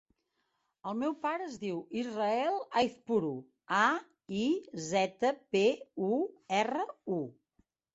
El 0.91 0.95
meu 1.01 1.11
pare 1.25 1.45
es 1.49 1.57
diu 1.65 1.77
Israel 2.05 2.57
Aizpuru: 2.83 3.31
a, 3.83 3.85
i, 4.41 4.43
zeta, 4.91 5.37
pe, 5.57 5.67
u, 6.13 6.15
erra, 6.65 6.93
u. 7.21 7.25